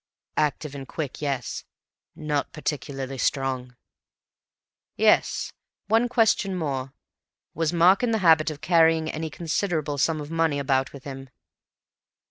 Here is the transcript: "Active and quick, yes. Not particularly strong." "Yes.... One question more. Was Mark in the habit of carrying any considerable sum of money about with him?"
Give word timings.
"Active 0.37 0.73
and 0.73 0.87
quick, 0.87 1.21
yes. 1.21 1.63
Not 2.15 2.51
particularly 2.53 3.19
strong." 3.19 3.75
"Yes.... 4.95 5.53
One 5.89 6.09
question 6.09 6.55
more. 6.55 6.91
Was 7.53 7.71
Mark 7.71 8.01
in 8.01 8.09
the 8.09 8.17
habit 8.25 8.49
of 8.49 8.61
carrying 8.61 9.11
any 9.11 9.29
considerable 9.29 9.99
sum 9.99 10.19
of 10.19 10.31
money 10.31 10.57
about 10.57 10.91
with 10.91 11.03
him?" 11.03 11.29